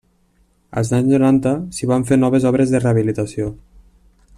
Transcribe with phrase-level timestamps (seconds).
[0.81, 3.57] Als anys noranta s'hi van fer noves obres de rehabilitació.